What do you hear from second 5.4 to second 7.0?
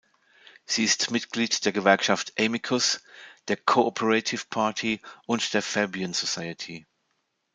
der Fabian Society.